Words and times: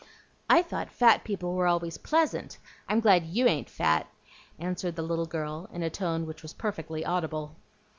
"I 0.49 0.63
thought 0.63 0.89
fat 0.89 1.23
people 1.23 1.53
were 1.53 1.67
always 1.67 1.99
pleasant. 1.99 2.57
I'm 2.89 3.01
glad 3.01 3.23
YOU 3.23 3.45
ain't 3.45 3.69
fat," 3.69 4.07
answered 4.57 4.95
the 4.95 5.03
little 5.03 5.27
girl, 5.27 5.69
in 5.71 5.83
a 5.83 5.91
tone 5.91 6.25
which 6.25 6.41
was 6.41 6.53
perfectly 6.53 7.05
audible. 7.05 7.55